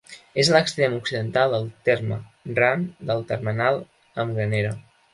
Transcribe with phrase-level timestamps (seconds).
[0.43, 2.19] És a l'extrem occidental del terme,
[2.63, 3.83] ran del termenal
[4.25, 4.79] amb Granera.